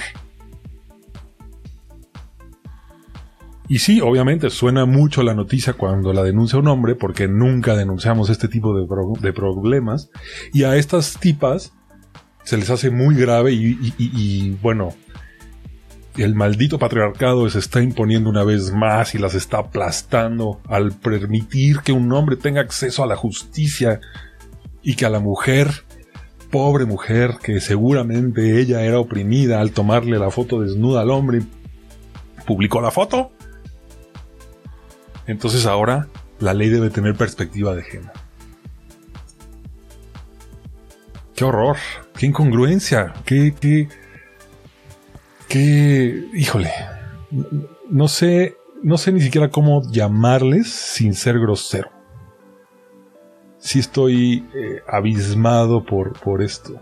Y 3.71 3.79
sí, 3.79 4.01
obviamente 4.01 4.49
suena 4.49 4.85
mucho 4.85 5.23
la 5.23 5.33
noticia 5.33 5.71
cuando 5.71 6.11
la 6.11 6.23
denuncia 6.23 6.59
un 6.59 6.67
hombre, 6.67 6.95
porque 6.95 7.29
nunca 7.29 7.73
denunciamos 7.73 8.29
este 8.29 8.49
tipo 8.49 8.77
de, 8.77 9.31
problemas. 9.31 10.09
Y 10.51 10.63
a 10.63 10.75
estas 10.75 11.17
tipas 11.17 11.71
se 12.43 12.57
les 12.57 12.69
hace 12.69 12.89
muy 12.89 13.15
grave 13.15 13.53
y, 13.53 14.57
bueno, 14.61 14.93
el 16.17 16.35
maldito 16.35 16.79
patriarcado 16.79 17.49
se 17.49 17.59
está 17.59 17.81
imponiendo 17.81 18.29
una 18.29 18.43
vez 18.43 18.73
más 18.73 19.15
y 19.15 19.19
las 19.19 19.35
está 19.35 19.59
aplastando 19.59 20.59
al 20.67 20.91
permitir 20.91 21.79
que 21.79 21.93
un 21.93 22.11
hombre 22.11 22.35
tenga 22.35 22.59
acceso 22.59 23.05
a 23.05 23.07
la 23.07 23.15
justicia 23.15 24.01
y 24.81 24.95
que 24.95 25.05
a 25.05 25.09
la 25.09 25.21
mujer, 25.21 25.69
pobre 26.51 26.83
mujer, 26.83 27.35
que 27.41 27.61
seguramente 27.61 28.59
ella 28.59 28.83
era 28.83 28.99
oprimida 28.99 29.61
al 29.61 29.71
tomarle 29.71 30.19
la 30.19 30.29
foto 30.29 30.59
desnuda 30.59 31.03
al 31.03 31.09
hombre, 31.09 31.41
publicó 32.45 32.81
la 32.81 32.91
foto 32.91 33.31
entonces 35.31 35.65
ahora 35.65 36.07
la 36.39 36.53
ley 36.53 36.69
debe 36.69 36.89
tener 36.89 37.15
perspectiva 37.15 37.75
de 37.75 37.83
género. 37.83 38.11
Qué 41.35 41.45
horror, 41.45 41.77
qué 42.17 42.27
incongruencia, 42.27 43.13
qué, 43.25 43.55
qué, 43.59 43.87
qué, 45.47 46.27
híjole, 46.33 46.71
no 47.89 48.07
sé, 48.07 48.57
no 48.83 48.97
sé 48.97 49.11
ni 49.11 49.21
siquiera 49.21 49.49
cómo 49.49 49.81
llamarles 49.89 50.69
sin 50.69 51.15
ser 51.15 51.39
grosero. 51.39 51.89
Sí 53.57 53.79
estoy 53.79 54.45
eh, 54.53 54.81
abismado 54.87 55.83
por, 55.83 56.13
por 56.19 56.41
esto. 56.41 56.79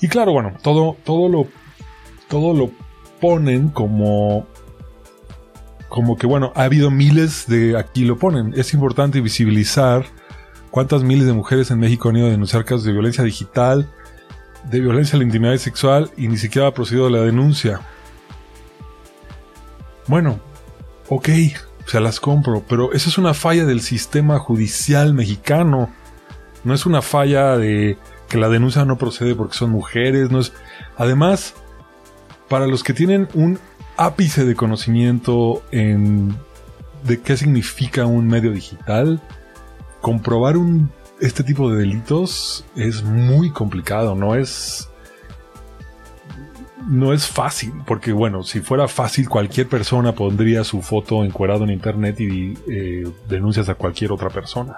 Y 0.00 0.08
claro, 0.08 0.32
bueno, 0.32 0.54
todo, 0.62 0.96
todo 1.04 1.28
lo, 1.28 1.46
todo 2.28 2.52
lo 2.52 2.70
ponen 3.20 3.68
como 3.68 4.46
como 5.88 6.16
que 6.16 6.26
bueno, 6.26 6.52
ha 6.54 6.64
habido 6.64 6.90
miles 6.90 7.46
de, 7.46 7.78
aquí 7.78 8.04
lo 8.04 8.18
ponen, 8.18 8.54
es 8.56 8.74
importante 8.74 9.20
visibilizar 9.20 10.04
cuántas 10.70 11.02
miles 11.02 11.26
de 11.26 11.32
mujeres 11.32 11.70
en 11.70 11.78
México 11.78 12.08
han 12.08 12.16
ido 12.16 12.26
a 12.26 12.30
denunciar 12.30 12.64
casos 12.64 12.84
de 12.84 12.92
violencia 12.92 13.24
digital, 13.24 13.88
de 14.70 14.80
violencia 14.80 15.16
a 15.16 15.18
la 15.18 15.24
intimidad 15.24 15.56
sexual 15.56 16.10
y 16.16 16.28
ni 16.28 16.36
siquiera 16.36 16.68
ha 16.68 16.74
procedido 16.74 17.06
a 17.06 17.10
la 17.10 17.20
denuncia. 17.20 17.80
Bueno, 20.06 20.40
ok, 21.08 21.28
se 21.86 22.00
las 22.00 22.20
compro, 22.20 22.64
pero 22.68 22.92
eso 22.92 23.08
es 23.08 23.18
una 23.18 23.34
falla 23.34 23.64
del 23.64 23.80
sistema 23.80 24.38
judicial 24.38 25.14
mexicano. 25.14 25.90
No 26.64 26.74
es 26.74 26.84
una 26.84 27.00
falla 27.00 27.56
de 27.56 27.96
que 28.28 28.38
la 28.38 28.48
denuncia 28.48 28.84
no 28.84 28.98
procede 28.98 29.34
porque 29.34 29.56
son 29.56 29.70
mujeres, 29.70 30.30
no 30.30 30.40
es... 30.40 30.52
Además, 30.96 31.54
para 32.48 32.66
los 32.66 32.82
que 32.82 32.92
tienen 32.92 33.28
un 33.34 33.58
ápice 33.96 34.44
de 34.44 34.54
conocimiento 34.54 35.62
en 35.70 36.36
de 37.04 37.20
qué 37.20 37.36
significa 37.36 38.06
un 38.06 38.26
medio 38.26 38.52
digital, 38.52 39.20
comprobar 40.00 40.56
un, 40.56 40.90
este 41.20 41.44
tipo 41.44 41.70
de 41.70 41.78
delitos 41.78 42.64
es 42.74 43.02
muy 43.02 43.50
complicado, 43.50 44.14
no 44.14 44.34
es 44.34 44.90
no 46.86 47.12
es 47.12 47.26
fácil, 47.26 47.72
porque 47.84 48.12
bueno, 48.12 48.44
si 48.44 48.60
fuera 48.60 48.86
fácil 48.86 49.28
cualquier 49.28 49.68
persona 49.68 50.12
pondría 50.12 50.62
su 50.62 50.82
foto 50.82 51.24
encuadrado 51.24 51.64
en 51.64 51.70
internet 51.70 52.20
y 52.20 52.56
eh, 52.68 53.10
denuncias 53.28 53.68
a 53.68 53.74
cualquier 53.74 54.12
otra 54.12 54.30
persona. 54.30 54.76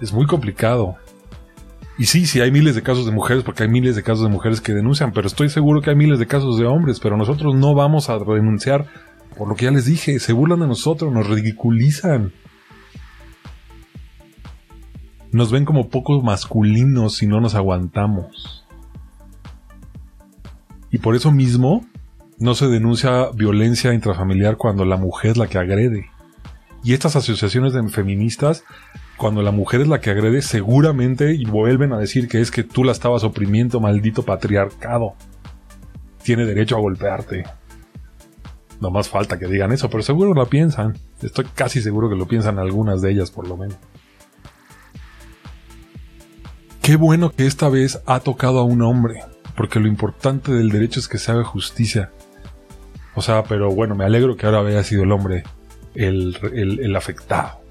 Es 0.00 0.12
muy 0.12 0.26
complicado. 0.26 0.96
Y 1.98 2.06
sí, 2.06 2.26
sí 2.26 2.40
hay 2.40 2.52
miles 2.52 2.76
de 2.76 2.82
casos 2.82 3.06
de 3.06 3.12
mujeres, 3.12 3.42
porque 3.42 3.64
hay 3.64 3.68
miles 3.68 3.96
de 3.96 4.04
casos 4.04 4.22
de 4.22 4.30
mujeres 4.30 4.60
que 4.60 4.72
denuncian, 4.72 5.12
pero 5.12 5.26
estoy 5.26 5.48
seguro 5.50 5.82
que 5.82 5.90
hay 5.90 5.96
miles 5.96 6.20
de 6.20 6.28
casos 6.28 6.56
de 6.56 6.64
hombres, 6.64 7.00
pero 7.00 7.16
nosotros 7.16 7.56
no 7.56 7.74
vamos 7.74 8.08
a 8.08 8.18
denunciar 8.18 8.86
por 9.36 9.48
lo 9.48 9.54
que 9.54 9.66
ya 9.66 9.70
les 9.70 9.84
dije, 9.84 10.18
se 10.18 10.32
burlan 10.32 10.60
de 10.60 10.66
nosotros, 10.66 11.12
nos 11.12 11.28
ridiculizan. 11.28 12.32
Nos 15.30 15.52
ven 15.52 15.64
como 15.64 15.88
pocos 15.88 16.24
masculinos 16.24 17.16
si 17.16 17.26
no 17.26 17.40
nos 17.40 17.54
aguantamos. 17.54 18.64
Y 20.90 20.98
por 20.98 21.14
eso 21.14 21.30
mismo 21.30 21.84
no 22.38 22.54
se 22.54 22.66
denuncia 22.66 23.30
violencia 23.34 23.92
intrafamiliar 23.92 24.56
cuando 24.56 24.84
la 24.84 24.96
mujer 24.96 25.32
es 25.32 25.36
la 25.36 25.48
que 25.48 25.58
agrede. 25.58 26.10
Y 26.82 26.94
estas 26.94 27.16
asociaciones 27.16 27.72
de 27.72 27.88
feministas 27.88 28.64
cuando 29.18 29.42
la 29.42 29.50
mujer 29.50 29.80
es 29.80 29.88
la 29.88 30.00
que 30.00 30.10
agrede, 30.10 30.40
seguramente 30.42 31.34
y 31.34 31.44
vuelven 31.44 31.92
a 31.92 31.98
decir 31.98 32.28
que 32.28 32.40
es 32.40 32.52
que 32.52 32.62
tú 32.62 32.84
la 32.84 32.92
estabas 32.92 33.24
oprimiendo, 33.24 33.80
maldito 33.80 34.22
patriarcado. 34.22 35.14
Tiene 36.22 36.46
derecho 36.46 36.76
a 36.76 36.80
golpearte. 36.80 37.44
No 38.80 38.90
más 38.90 39.08
falta 39.08 39.38
que 39.38 39.48
digan 39.48 39.72
eso, 39.72 39.90
pero 39.90 40.04
seguro 40.04 40.34
lo 40.34 40.46
piensan. 40.46 40.96
Estoy 41.20 41.46
casi 41.52 41.82
seguro 41.82 42.08
que 42.08 42.14
lo 42.14 42.28
piensan 42.28 42.60
algunas 42.60 43.02
de 43.02 43.10
ellas, 43.10 43.32
por 43.32 43.48
lo 43.48 43.56
menos. 43.56 43.76
Qué 46.80 46.94
bueno 46.94 47.30
que 47.30 47.46
esta 47.46 47.68
vez 47.68 48.00
ha 48.06 48.20
tocado 48.20 48.60
a 48.60 48.64
un 48.64 48.82
hombre, 48.82 49.24
porque 49.56 49.80
lo 49.80 49.88
importante 49.88 50.52
del 50.52 50.70
derecho 50.70 51.00
es 51.00 51.08
que 51.08 51.18
se 51.18 51.32
haga 51.32 51.42
justicia. 51.42 52.12
O 53.16 53.20
sea, 53.20 53.42
pero 53.42 53.70
bueno, 53.72 53.96
me 53.96 54.04
alegro 54.04 54.36
que 54.36 54.46
ahora 54.46 54.60
haya 54.60 54.84
sido 54.84 55.02
el 55.02 55.10
hombre 55.10 55.42
el, 55.96 56.38
el 56.80 56.94
afectado. 56.94 57.67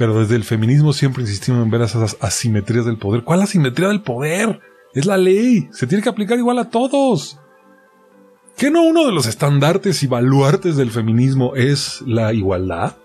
Pero 0.00 0.18
desde 0.18 0.34
el 0.34 0.44
feminismo 0.44 0.94
siempre 0.94 1.24
insistimos 1.24 1.62
en 1.62 1.70
ver 1.70 1.82
esas 1.82 2.16
asimetrías 2.22 2.86
del 2.86 2.96
poder. 2.96 3.22
¿Cuál 3.22 3.42
asimetría 3.42 3.88
del 3.88 4.00
poder? 4.00 4.58
Es 4.94 5.04
la 5.04 5.18
ley. 5.18 5.68
Se 5.72 5.86
tiene 5.86 6.02
que 6.02 6.08
aplicar 6.08 6.38
igual 6.38 6.58
a 6.58 6.70
todos. 6.70 7.38
¿Qué 8.56 8.70
no 8.70 8.82
uno 8.82 9.04
de 9.04 9.12
los 9.12 9.26
estandartes 9.26 10.02
y 10.02 10.06
baluartes 10.06 10.78
del 10.78 10.90
feminismo 10.90 11.54
es 11.54 12.00
la 12.06 12.32
igualdad? 12.32 12.96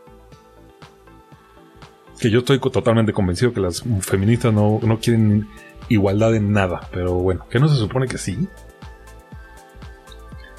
Que 2.17 2.29
yo 2.29 2.39
estoy 2.39 2.61
totalmente 2.61 3.11
convencido 3.11 3.51
que 3.51 3.59
las 3.59 3.83
feministas 3.99 4.53
no, 4.53 4.79
no 4.81 4.97
quieren 4.97 5.49
igualdad 5.89 6.33
en 6.33 6.53
nada. 6.53 6.87
Pero 6.93 7.15
bueno, 7.15 7.45
¿qué 7.49 7.59
no 7.59 7.67
se 7.67 7.75
supone 7.75 8.07
que 8.07 8.17
sí? 8.17 8.47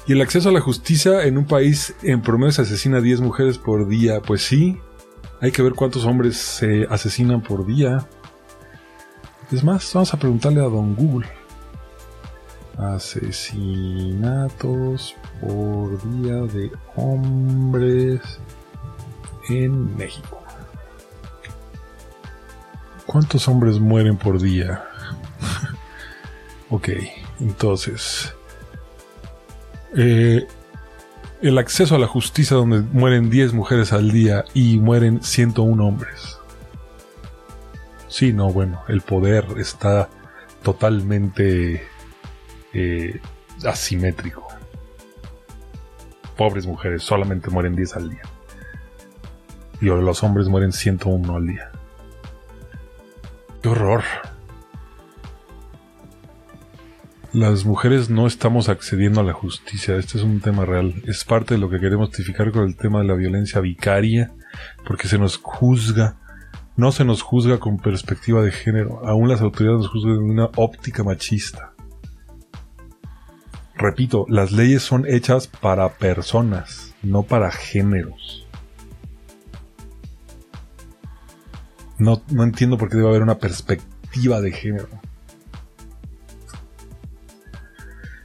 Y 0.05 0.13
el 0.13 0.21
acceso 0.21 0.49
a 0.49 0.51
la 0.51 0.61
justicia 0.61 1.23
en 1.23 1.39
un 1.39 1.45
país 1.45 1.95
en 2.03 2.21
promedio 2.21 2.51
se 2.51 2.61
asesina 2.61 2.99
a 2.99 3.01
10 3.01 3.21
mujeres 3.21 3.57
por 3.57 3.87
día. 3.87 4.21
Pues 4.21 4.43
sí, 4.43 4.77
hay 5.39 5.51
que 5.51 5.61
ver 5.61 5.73
cuántos 5.73 6.05
hombres 6.05 6.37
se 6.37 6.87
asesinan 6.89 7.41
por 7.41 7.65
día. 7.65 8.07
Es 9.51 9.63
más, 9.63 9.93
vamos 9.93 10.13
a 10.13 10.17
preguntarle 10.17 10.59
a 10.61 10.69
Don 10.69 10.95
Google. 10.95 11.27
Asesinatos 12.77 13.55
por 15.41 16.01
día 16.11 16.35
de 16.53 16.71
hombres 16.95 18.21
en 19.49 19.95
México. 19.95 20.43
¿Cuántos 23.05 23.47
hombres 23.47 23.79
mueren 23.79 24.17
por 24.17 24.41
día? 24.41 24.83
ok, 26.69 26.89
entonces... 27.39 28.33
Eh, 29.95 30.45
el 31.41 31.57
acceso 31.57 31.95
a 31.95 31.99
la 31.99 32.07
justicia 32.07 32.57
donde 32.57 32.81
mueren 32.81 33.29
10 33.29 33.53
mujeres 33.53 33.93
al 33.93 34.11
día 34.11 34.45
y 34.53 34.79
mueren 34.79 35.21
101 35.21 35.85
hombres. 35.85 36.39
Sí, 38.07 38.33
no, 38.33 38.49
bueno, 38.49 38.81
el 38.87 39.01
poder 39.01 39.45
está 39.57 40.09
totalmente 40.63 41.83
eh, 42.73 43.19
asimétrico. 43.65 44.47
Pobres 46.35 46.65
mujeres, 46.65 47.03
solamente 47.03 47.49
mueren 47.49 47.75
10 47.75 47.95
al 47.95 48.09
día. 48.09 48.23
Y 49.81 49.85
los 49.85 50.23
hombres 50.23 50.47
mueren 50.47 50.71
101 50.71 51.35
al 51.35 51.47
día. 51.47 51.71
¡Qué 53.61 53.69
horror! 53.69 54.03
Las 57.33 57.65
mujeres 57.65 58.09
no 58.09 58.25
estamos 58.25 58.69
accediendo 58.69 59.19
a 59.19 59.23
la 59.23 59.33
justicia. 59.33 59.97
Este 59.97 60.17
es 60.17 60.23
un 60.23 60.39
tema 60.39 60.63
real. 60.63 60.95
Es 61.05 61.25
parte 61.25 61.55
de 61.55 61.59
lo 61.59 61.69
que 61.69 61.79
queremos 61.79 62.09
tipificar 62.09 62.51
con 62.51 62.63
el 62.63 62.77
tema 62.77 62.99
de 62.99 63.05
la 63.05 63.15
violencia 63.15 63.59
vicaria, 63.59 64.31
porque 64.87 65.09
se 65.09 65.17
nos 65.17 65.35
juzga. 65.37 66.15
No 66.77 66.93
se 66.93 67.03
nos 67.03 67.21
juzga 67.21 67.59
con 67.59 67.79
perspectiva 67.79 68.41
de 68.41 68.51
género. 68.51 69.05
Aún 69.05 69.27
las 69.27 69.41
autoridades 69.41 69.79
nos 69.79 69.89
juzgan 69.89 70.15
en 70.15 70.29
una 70.29 70.49
óptica 70.55 71.03
machista. 71.03 71.73
Repito, 73.75 74.25
las 74.29 74.53
leyes 74.53 74.81
son 74.81 75.05
hechas 75.05 75.47
para 75.47 75.89
personas, 75.97 76.95
no 77.03 77.23
para 77.23 77.51
géneros. 77.51 78.47
No, 81.99 82.21
no 82.31 82.43
entiendo 82.43 82.77
por 82.77 82.89
qué 82.89 82.95
debe 82.95 83.09
haber 83.09 83.23
una 83.23 83.37
perspectiva 83.37 84.39
de 84.39 84.51
género. 84.51 85.06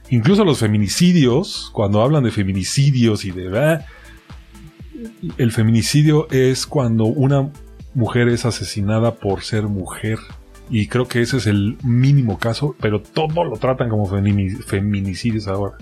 Incluso 0.09 0.43
los 0.43 0.59
feminicidios, 0.59 1.69
cuando 1.73 2.01
hablan 2.01 2.23
de 2.23 2.31
feminicidios 2.31 3.25
y 3.25 3.31
de... 3.31 3.79
El 5.37 5.51
feminicidio 5.51 6.27
es 6.29 6.65
cuando 6.65 7.05
una 7.05 7.51
mujer 7.93 8.29
es 8.29 8.45
asesinada 8.45 9.15
por 9.15 9.43
ser 9.43 9.63
mujer. 9.63 10.19
Y 10.69 10.87
creo 10.87 11.07
que 11.07 11.21
ese 11.21 11.37
es 11.37 11.47
el 11.47 11.77
mínimo 11.83 12.39
caso, 12.39 12.75
pero 12.79 13.01
todo 13.01 13.43
lo 13.43 13.57
tratan 13.57 13.89
como 13.89 14.07
feminicidios 14.07 15.47
ahora. 15.47 15.77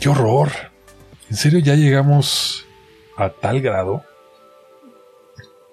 ¡Qué 0.00 0.08
horror! 0.08 0.50
¿En 1.28 1.36
serio 1.36 1.58
ya 1.58 1.74
llegamos 1.74 2.66
a 3.16 3.30
tal 3.30 3.60
grado? 3.60 4.04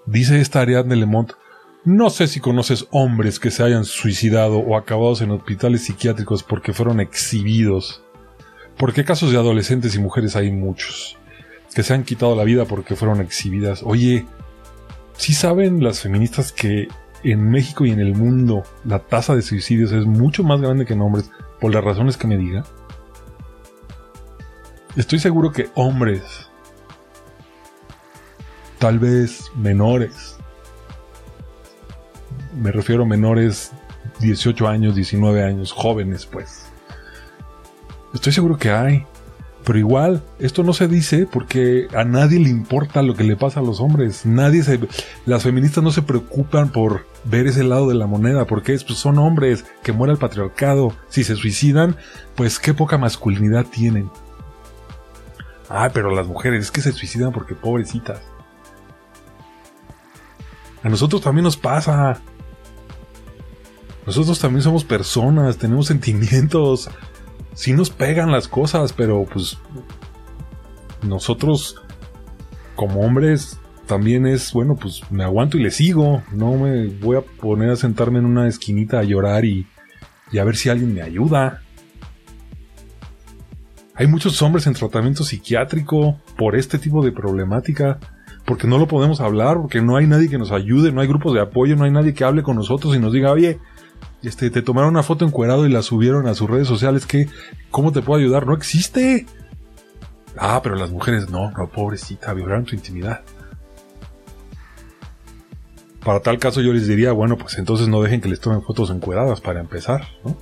Dice 0.06 0.42
esta 0.42 0.62
Ariadne 0.62 0.96
Lemont, 0.96 1.32
no 1.86 2.10
sé 2.10 2.28
si 2.28 2.40
conoces 2.40 2.88
hombres 2.92 3.40
que 3.40 3.52
se 3.52 3.62
hayan 3.62 3.84
suicidado 3.84 4.60
o 4.60 4.78
acabados 4.78 5.22
en 5.22 5.32
hospitales 5.32 5.84
psiquiátricos 5.84 6.42
porque 6.42 6.72
fueron 6.72 7.02
exhibidos. 7.02 8.02
Porque 8.78 9.04
casos 9.04 9.32
de 9.32 9.38
adolescentes 9.38 9.94
y 9.96 10.00
mujeres 10.00 10.38
hay 10.38 10.52
muchos. 10.52 11.18
Que 11.76 11.84
se 11.84 11.94
han 11.94 12.04
quitado 12.04 12.36
la 12.36 12.46
vida 12.46 12.64
porque 12.66 12.96
fueron 12.96 13.20
exhibidas. 13.20 13.84
Oye, 13.84 14.26
¿sí 15.18 15.34
saben 15.34 15.84
las 15.84 16.00
feministas 16.00 16.54
que 16.54 16.88
en 17.24 17.50
México 17.50 17.86
y 17.86 17.92
en 17.92 18.00
el 18.00 18.16
mundo 18.16 18.64
la 18.86 19.00
tasa 19.00 19.36
de 19.36 19.42
suicidios 19.42 19.92
es 19.92 20.06
mucho 20.06 20.44
más 20.44 20.62
grande 20.62 20.86
que 20.86 20.94
en 20.94 21.02
hombres? 21.02 21.32
Por 21.60 21.74
las 21.74 21.84
razones 21.84 22.16
que 22.16 22.28
me 22.28 22.38
diga. 22.38 22.64
Estoy 24.96 25.20
seguro 25.20 25.52
que 25.52 25.70
hombres, 25.76 26.50
tal 28.80 29.00
vez 29.00 29.52
menores, 29.56 30.38
me 32.56 32.72
refiero 32.72 33.04
a 33.04 33.06
menores 33.06 33.72
18 34.20 34.68
años, 34.68 34.96
19 34.96 35.44
años, 35.44 35.72
jóvenes 35.72 36.26
pues. 36.26 36.66
Estoy 38.14 38.34
seguro 38.34 38.58
que 38.58 38.72
hay. 38.72 39.06
Pero 39.64 39.80
igual, 39.80 40.22
esto 40.40 40.62
no 40.64 40.74
se 40.74 40.90
dice 40.90 41.26
porque 41.26 41.88
a 41.96 42.04
nadie 42.04 42.38
le 42.40 42.50
importa 42.50 43.02
lo 43.02 43.16
que 43.16 43.24
le 43.24 43.38
pasa 43.38 43.62
a 43.62 43.64
los 43.64 43.80
hombres. 43.80 44.26
Nadie 44.26 44.62
se, 44.62 44.78
las 45.26 45.44
feministas 45.44 45.82
no 45.82 45.92
se 45.92 46.02
preocupan 46.02 46.70
por 46.70 47.06
ver 47.24 47.48
ese 47.48 47.64
lado 47.64 47.88
de 47.88 47.96
la 47.96 48.06
moneda, 48.06 48.46
porque 48.46 48.78
pues 48.86 49.00
son 49.00 49.18
hombres 49.20 49.64
que 49.82 49.94
muere 49.94 50.12
el 50.12 50.20
patriarcado. 50.20 50.94
Si 51.08 51.24
se 51.24 51.36
suicidan, 51.36 51.96
pues 52.36 52.60
qué 52.60 52.74
poca 52.74 52.98
masculinidad 52.98 53.66
tienen. 53.66 54.10
Ah, 55.70 55.90
pero 55.94 56.14
las 56.14 56.28
mujeres 56.28 56.66
es 56.66 56.72
que 56.72 56.82
se 56.82 56.92
suicidan 56.92 57.32
porque 57.32 57.56
pobrecitas. 57.56 58.22
A 60.84 60.90
nosotros 60.90 61.22
también 61.22 61.46
nos 61.46 61.56
pasa. 61.56 62.22
Nosotros 64.06 64.40
también 64.40 64.62
somos 64.62 64.84
personas, 64.84 65.58
tenemos 65.58 65.88
sentimientos. 65.88 66.90
Sí 67.54 67.74
nos 67.74 67.90
pegan 67.90 68.32
las 68.32 68.48
cosas, 68.48 68.94
pero 68.94 69.26
pues 69.32 69.58
nosotros 71.04 71.82
como 72.76 73.02
hombres 73.02 73.60
también 73.86 74.26
es, 74.26 74.54
bueno, 74.54 74.76
pues 74.76 75.02
me 75.12 75.24
aguanto 75.24 75.58
y 75.58 75.64
le 75.64 75.72
sigo. 75.72 76.24
No 76.32 76.54
me 76.56 76.88
voy 76.88 77.18
a 77.18 77.22
poner 77.22 77.70
a 77.70 77.76
sentarme 77.76 78.20
en 78.20 78.26
una 78.26 78.48
esquinita 78.48 79.00
a 79.00 79.04
llorar 79.04 79.46
y, 79.46 79.68
y 80.32 80.38
a 80.40 80.44
ver 80.44 80.56
si 80.56 80.70
alguien 80.70 80.94
me 80.94 81.02
ayuda. 81.02 81.62
Hay 83.96 84.08
muchos 84.08 84.42
hombres 84.42 84.66
en 84.66 84.74
tratamiento 84.74 85.24
psiquiátrico 85.24 86.18
por 86.36 86.56
este 86.56 86.80
tipo 86.80 87.06
de 87.06 87.12
problemática, 87.12 88.00
porque 88.44 88.68
no 88.68 88.80
lo 88.80 88.88
podemos 88.88 89.22
hablar, 89.22 89.58
porque 89.58 89.82
no 89.82 89.96
hay 89.96 90.08
nadie 90.08 90.30
que 90.30 90.40
nos 90.40 90.52
ayude, 90.52 90.92
no 90.92 91.02
hay 91.02 91.08
grupos 91.08 91.34
de 91.34 91.42
apoyo, 91.42 91.76
no 91.76 91.84
hay 91.84 91.92
nadie 91.92 92.14
que 92.14 92.24
hable 92.24 92.42
con 92.42 92.56
nosotros 92.56 92.96
y 92.96 93.00
nos 93.00 93.14
diga, 93.14 93.32
oye, 93.32 93.60
este, 94.24 94.50
te 94.50 94.62
tomaron 94.62 94.92
una 94.92 95.04
foto 95.04 95.26
encuerado 95.26 95.66
y 95.66 95.70
la 95.70 95.82
subieron 95.82 96.28
a 96.28 96.34
sus 96.34 96.50
redes 96.50 96.68
sociales, 96.68 97.06
¿qué? 97.06 97.28
¿Cómo 97.72 97.92
te 97.92 98.02
puedo 98.02 98.20
ayudar? 98.20 98.48
No 98.48 98.54
existe. 98.54 99.26
Ah, 100.38 100.62
pero 100.64 100.76
las 100.76 100.92
mujeres 100.92 101.30
no, 101.30 101.52
no, 101.52 101.70
pobrecita, 101.70 102.34
violaron 102.34 102.66
tu 102.66 102.76
intimidad. 102.76 103.22
Para 106.04 106.22
tal 106.22 106.38
caso 106.38 106.62
yo 106.62 106.74
les 106.74 106.88
diría, 106.88 107.12
bueno, 107.12 107.38
pues 107.38 107.58
entonces 107.58 107.88
no 107.88 108.02
dejen 108.02 108.20
que 108.22 108.30
les 108.30 108.40
tomen 108.40 108.62
fotos 108.62 108.90
encueradas 108.90 109.42
para 109.42 109.60
empezar, 109.60 110.08
¿no? 110.24 110.36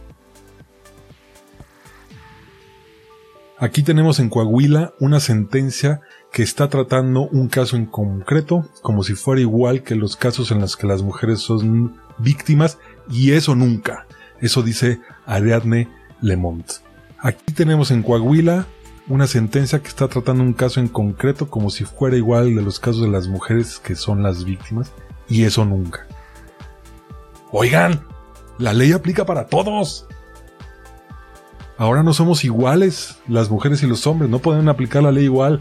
Aquí 3.61 3.83
tenemos 3.83 4.19
en 4.19 4.29
Coahuila 4.29 4.95
una 4.99 5.19
sentencia 5.19 6.01
que 6.31 6.41
está 6.41 6.67
tratando 6.67 7.27
un 7.27 7.47
caso 7.47 7.75
en 7.75 7.85
concreto, 7.85 8.67
como 8.81 9.03
si 9.03 9.13
fuera 9.13 9.39
igual 9.39 9.83
que 9.83 9.93
los 9.93 10.15
casos 10.15 10.49
en 10.49 10.61
los 10.61 10.75
que 10.75 10.87
las 10.87 11.03
mujeres 11.03 11.41
son 11.41 12.00
víctimas 12.17 12.77
y 13.09 13.31
eso 13.31 13.55
nunca. 13.55 14.05
Eso 14.39 14.63
dice 14.63 14.99
Ariadne 15.25 15.87
Lemont. 16.21 16.69
Aquí 17.19 17.53
tenemos 17.53 17.91
en 17.91 18.03
Coahuila 18.03 18.65
una 19.07 19.27
sentencia 19.27 19.79
que 19.81 19.87
está 19.87 20.07
tratando 20.07 20.43
un 20.43 20.53
caso 20.53 20.79
en 20.79 20.87
concreto 20.87 21.49
como 21.49 21.69
si 21.69 21.83
fuera 21.83 22.17
igual 22.17 22.55
de 22.55 22.61
los 22.61 22.79
casos 22.79 23.01
de 23.01 23.09
las 23.09 23.27
mujeres 23.27 23.79
que 23.79 23.95
son 23.95 24.23
las 24.23 24.45
víctimas 24.45 24.91
y 25.27 25.43
eso 25.43 25.65
nunca. 25.65 26.07
Oigan, 27.51 28.05
la 28.57 28.73
ley 28.73 28.91
aplica 28.93 29.25
para 29.25 29.47
todos. 29.47 30.07
Ahora 31.77 32.03
no 32.03 32.13
somos 32.13 32.43
iguales 32.43 33.17
las 33.27 33.49
mujeres 33.49 33.83
y 33.83 33.87
los 33.87 34.05
hombres, 34.07 34.29
no 34.29 34.39
pueden 34.39 34.69
aplicar 34.69 35.03
la 35.03 35.11
ley 35.11 35.25
igual. 35.25 35.59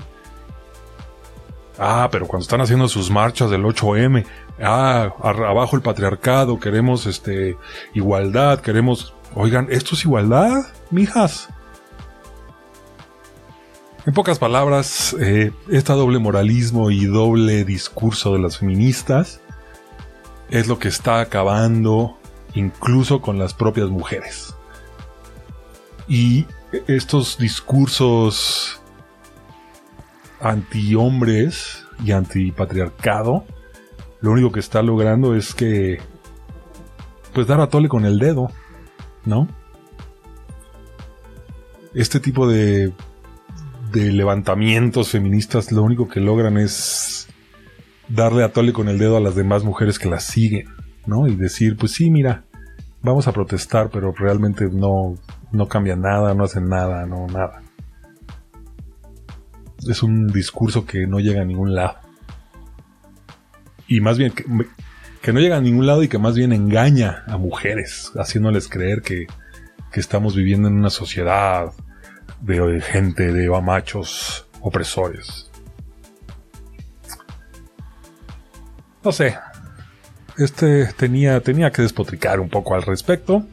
Ah, 1.79 2.09
pero 2.13 2.27
cuando 2.27 2.43
están 2.43 2.61
haciendo 2.61 2.89
sus 2.89 3.11
marchas 3.11 3.51
del 3.51 3.65
8M, 3.65 4.27
ah, 4.63 5.15
abajo 5.23 5.77
el 5.77 5.83
patriarcado, 5.83 6.59
queremos 6.59 7.07
este 7.07 7.57
igualdad, 7.95 8.61
queremos, 8.61 9.15
oigan, 9.35 9.69
esto 9.71 9.95
es 9.95 10.05
igualdad, 10.05 10.63
mijas. 10.91 11.49
En 14.07 14.15
pocas 14.15 14.39
palabras, 14.39 15.15
este 15.15 15.93
doble 15.93 16.19
moralismo 16.19 16.91
y 16.91 17.05
doble 17.05 17.65
discurso 17.65 18.33
de 18.33 18.41
las 18.41 18.59
feministas 18.59 19.41
es 20.49 20.69
lo 20.69 20.79
que 20.79 20.89
está 20.89 21.21
acabando 21.21 22.19
incluso 22.55 23.21
con 23.21 23.39
las 23.39 23.55
propias 23.55 23.89
mujeres. 23.89 24.55
Y 26.09 26.47
estos 26.87 27.39
discursos 27.39 28.81
anti-hombres 30.41 31.85
y 32.05 32.13
anti-patriarcado, 32.13 33.45
lo 34.21 34.33
único 34.33 34.53
que 34.53 34.61
está 34.61 34.83
logrando 34.83 35.35
es 35.35 35.55
que, 35.55 35.99
pues 37.33 37.47
dar 37.47 37.61
a 37.61 37.69
tole 37.69 37.89
con 37.89 38.05
el 38.05 38.19
dedo, 38.19 38.51
¿no? 39.25 39.49
Este 41.95 42.21
tipo 42.21 42.47
de, 42.47 42.93
de 43.93 44.13
levantamientos 44.13 45.11
feministas 45.11 45.73
lo 45.73 45.83
único 45.83 46.09
que 46.09 46.21
logran 46.21 46.57
es 46.59 47.29
darle 48.09 48.45
a 48.45 48.53
tole 48.53 48.73
con 48.73 48.89
el 48.89 48.99
dedo 48.99 49.17
a 49.17 49.21
las 49.21 49.35
demás 49.35 49.65
mujeres 49.65 49.99
que 49.99 50.09
las 50.09 50.25
siguen, 50.25 50.69
¿no? 51.07 51.27
Y 51.27 51.35
decir, 51.35 51.77
pues 51.77 51.93
sí, 51.93 52.11
mira, 52.11 52.45
vamos 53.03 53.27
a 53.27 53.33
protestar, 53.33 53.91
pero 53.91 54.13
realmente 54.13 54.69
no, 54.71 55.17
no 55.53 55.69
cambia 55.69 55.97
nada, 55.97 56.35
no 56.35 56.45
hacen 56.45 56.69
nada, 56.69 57.07
no 57.07 57.27
nada 57.27 57.63
es 59.89 60.03
un 60.03 60.29
discurso 60.29 60.85
que 60.85 61.07
no 61.07 61.21
llega 61.21 61.43
a 61.43 61.45
ningún 61.45 61.75
lado. 61.75 61.99
Y 63.91 64.01
más 64.01 64.19
bien 64.19 64.33
que, 64.33 65.33
no 65.33 65.41
llega 65.41 65.57
a 65.57 65.61
ningún 65.61 65.85
lado 65.85 66.05
y 66.05 66.09
que 66.09 66.17
más 66.17 66.37
bien 66.37 66.53
engaña 66.53 67.25
a 67.27 67.37
mujeres, 67.39 68.13
haciéndoles 68.15 68.69
creer 68.69 69.03
que, 69.03 69.27
que 69.91 69.99
estamos 69.99 70.37
viviendo 70.37 70.69
en 70.69 70.75
una 70.75 70.91
sociedad 70.91 71.73
de 72.41 72.81
gente, 72.81 73.33
de 73.33 73.51
machos 73.61 74.47
opresores. 74.61 75.51
No 79.03 79.11
sé. 79.11 79.37
este 80.39 80.87
tenía, 80.97 81.41
tenía 81.41 81.73
que 81.73 81.83
despotricar 81.83 82.39
un 82.39 82.49
poco 82.49 82.77
al 82.77 82.83
respecto. 82.83 83.45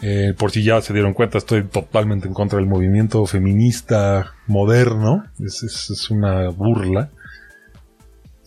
Eh, 0.00 0.32
por 0.38 0.50
si 0.50 0.62
ya 0.62 0.80
se 0.80 0.94
dieron 0.94 1.12
cuenta, 1.12 1.36
estoy 1.36 1.64
totalmente 1.64 2.26
en 2.26 2.32
contra 2.32 2.58
del 2.58 2.66
movimiento 2.66 3.26
feminista 3.26 4.32
moderno. 4.46 5.24
Es, 5.38 5.62
es, 5.62 6.10
una 6.10 6.48
burla. 6.48 7.10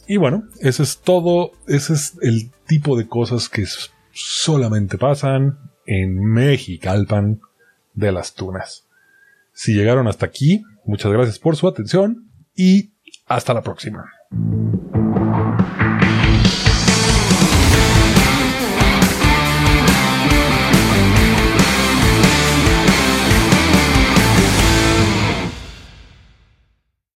Y 0.10 0.17
bueno, 0.17 0.45
ese 0.60 0.82
es 0.82 1.02
todo. 1.02 1.52
Ese 1.67 1.93
es 1.93 2.17
el 2.24 2.50
tipo 2.65 2.98
de 2.98 3.08
cosas 3.08 3.48
que 3.48 3.65
solamente 4.12 4.98
pasan 4.98 5.60
en 5.86 6.19
Mexicalpan 6.26 7.41
de 7.93 8.12
las 8.12 8.34
Tunas. 8.34 8.88
Si 9.54 9.76
llegaron 9.76 10.08
hasta 10.08 10.26
aquí, 10.26 10.63
muchas 10.84 11.12
gracias 11.12 11.38
por 11.38 11.56
su 11.56 11.67
atención 11.67 12.28
y 12.56 12.89
hasta 13.28 13.54
la 13.54 13.62
próxima. 13.62 14.04